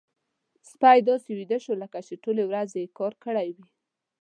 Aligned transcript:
سپی 0.71 0.97
داسې 1.09 1.29
ویده 1.37 1.57
شو 1.63 1.73
لکه 1.83 1.99
چې 2.07 2.13
ټولې 2.23 2.43
ورځې 2.49 2.77
يې 2.83 2.93
کار 2.99 3.13
کړی 3.23 3.49
وي. 3.55 3.65